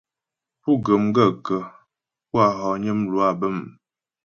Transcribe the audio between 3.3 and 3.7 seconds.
bə̂m?